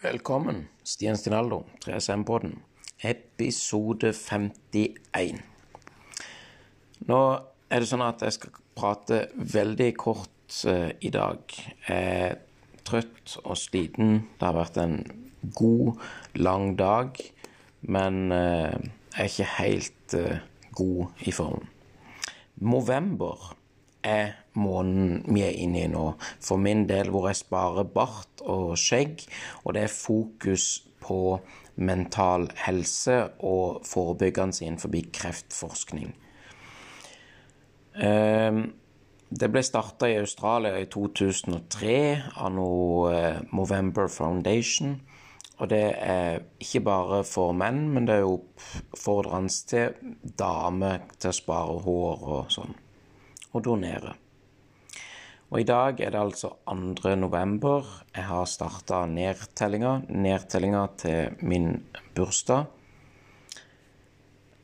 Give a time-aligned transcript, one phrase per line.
[0.00, 2.54] Velkommen, Stian Stinaldo, 3SM-podden,
[3.04, 5.42] episode 51.
[7.04, 7.18] Nå
[7.68, 11.44] er det sånn at jeg skal prate veldig kort uh, i dag.
[11.84, 12.40] Jeg er
[12.88, 14.22] trøtt og sliten.
[14.40, 14.96] Det har vært en
[15.60, 16.00] god,
[16.48, 17.20] lang dag,
[17.84, 18.72] men uh,
[19.12, 20.40] jeg er ikke helt uh,
[20.80, 21.68] god i form.
[22.56, 23.52] November
[24.10, 26.06] er måneden vi er inne i nå.
[26.42, 29.24] For min del hvor jeg sparer bart og skjegg,
[29.64, 31.38] og det er fokus på
[31.80, 36.12] mental helse og forebyggende innenfor kreftforskning.
[38.02, 38.60] Ehm,
[39.30, 41.96] det ble starta i Australia i 2003
[42.36, 43.14] av noe
[43.54, 44.98] Movember Foundation.
[45.60, 51.30] Og det er ikke bare for menn, men det er jo oppfordrende til damer til
[51.30, 52.78] å spare hår og sånn
[53.52, 54.14] og donere.
[55.50, 57.14] Og i dag er det altså 2.
[57.18, 57.86] november.
[58.14, 59.96] Jeg har starta nedtellinga.
[60.08, 61.72] Nedtellinga til min
[62.14, 62.68] bursdag.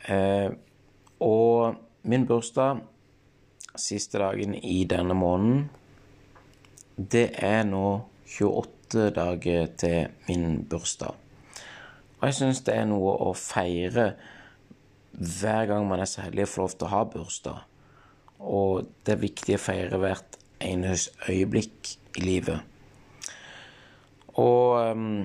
[0.07, 0.51] Eh,
[1.21, 1.75] og
[2.07, 2.85] min bursdag,
[3.77, 5.71] siste dagen i denne måneden,
[6.97, 8.07] det er nå
[8.41, 11.15] 28 dager til min bursdag.
[12.21, 14.13] Og jeg syns det er noe å feire
[15.17, 17.65] hver gang man er så heldig å få lov til å ha bursdag.
[18.41, 22.61] Og det er viktig å feire hvert eneste øyeblikk i livet.
[24.37, 25.25] Og um,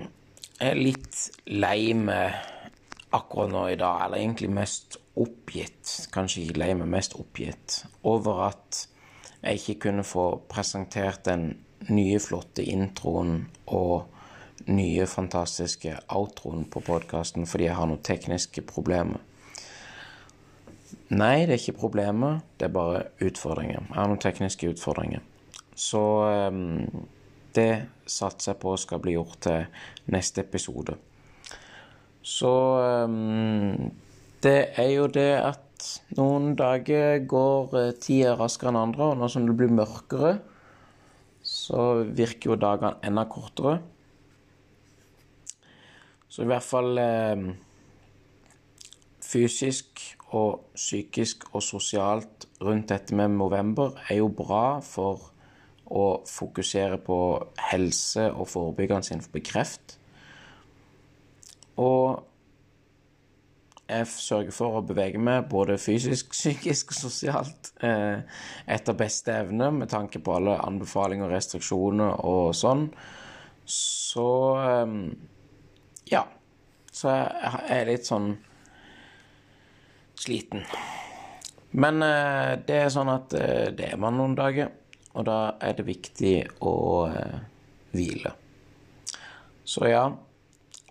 [0.60, 1.18] jeg er litt
[1.52, 2.38] lei meg
[3.12, 8.46] akkurat nå i dag, eller egentlig mest oppgitt, kanskje ikke lei meg, mest oppgitt, over
[8.48, 8.86] at
[9.42, 11.50] jeg ikke kunne få presentert den
[11.90, 14.06] nye, flotte introen og
[14.70, 19.20] nye, fantastiske outroen på podkasten fordi jeg har noen tekniske problemer.
[21.12, 22.44] Nei, det er ikke problemet.
[22.56, 23.82] Det er bare utfordringer.
[23.84, 25.24] Jeg har noen tekniske utfordringer.
[25.76, 26.00] Så
[26.48, 27.08] um,
[27.52, 29.66] det satser jeg på skal bli gjort til
[30.14, 30.96] neste episode.
[32.24, 32.52] Så
[33.12, 33.92] um,
[34.44, 39.28] det er jo det at noen dager går eh, tida raskere enn andre, og nå
[39.34, 40.36] som det blir mørkere,
[41.44, 43.82] så virker jo dagene enda kortere.
[46.32, 47.46] Så i hvert fall um,
[49.26, 55.32] fysisk og psykisk og sosialt rundt dette med november er jo bra for
[55.92, 57.18] å fokusere på
[57.72, 59.98] helse og forebyggende innenfor kreft.
[61.82, 62.22] Og
[63.92, 68.24] jeg sørger for å bevege meg både fysisk, psykisk og sosialt eh,
[68.72, 72.88] etter beste evne med tanke på alle anbefalinger og restriksjoner og sånn.
[73.68, 74.30] Så
[74.62, 74.96] eh,
[76.14, 76.24] ja.
[76.92, 78.34] Så jeg er litt sånn
[80.22, 80.66] sliten.
[81.72, 84.72] Men eh, det er sånn at eh, det er man noen dager,
[85.16, 86.36] og da er det viktig
[86.68, 86.76] å
[87.08, 87.40] eh,
[87.96, 88.34] hvile.
[89.64, 90.06] Så ja,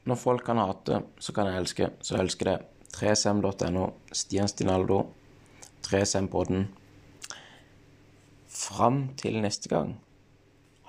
[0.08, 1.90] når folk kan hate, så kan jeg elske.
[2.04, 2.58] Så elsker det.
[2.90, 3.84] 3sm.no,
[4.16, 5.04] Stian Stinaldo,
[5.86, 6.64] 3SM-podden.
[8.50, 9.94] Fram til neste gang.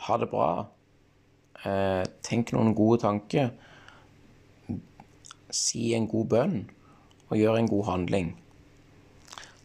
[0.08, 0.52] Ha det bra.
[1.62, 3.52] Eh, tenk noen gode tanker.
[5.52, 6.56] Si en god bønn
[7.32, 8.34] og gjør en god handling.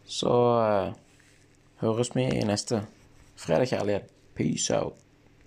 [0.07, 0.93] Så uh,
[1.83, 2.85] høres vi i neste
[3.35, 4.07] fredag, kjærlighet.
[4.37, 5.06] Peace out.